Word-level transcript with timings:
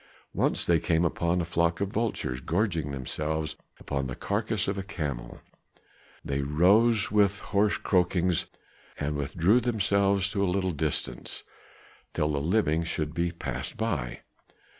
Once 0.33 0.65
they 0.65 0.79
came 0.79 1.05
upon 1.05 1.39
a 1.41 1.45
flock 1.45 1.79
of 1.79 1.89
vultures 1.89 2.39
gorging 2.39 2.89
themselves 2.89 3.55
upon 3.79 4.07
the 4.07 4.15
carcass 4.15 4.67
of 4.67 4.75
a 4.75 4.81
camel; 4.81 5.39
they 6.25 6.41
rose 6.41 7.11
with 7.11 7.37
hoarse 7.53 7.77
croakings 7.77 8.47
and 8.99 9.15
withdrew 9.15 9.59
themselves 9.61 10.31
to 10.31 10.43
a 10.43 10.49
little 10.49 10.71
distance, 10.71 11.43
till 12.15 12.29
the 12.29 12.41
living 12.41 12.83
should 12.83 13.13
pass 13.37 13.73
by. 13.73 14.21